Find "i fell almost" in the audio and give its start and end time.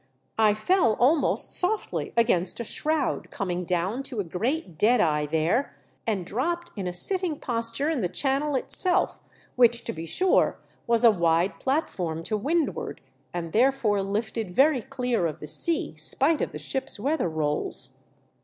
0.39-1.53